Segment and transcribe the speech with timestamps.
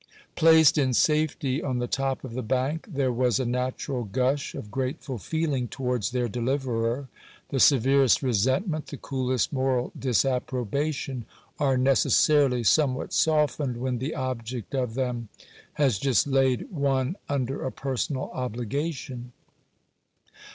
[0.35, 4.71] Placed in safety on the top of the bank, there was a natural gush of
[4.71, 7.07] grateful feeling towards their deliverer.
[7.49, 11.25] The severest resentment, the coolest moral disapprobation,
[11.59, 15.29] are necessarily somewhat softened when the object of them
[15.73, 19.33] has just laid one under a personal obligation.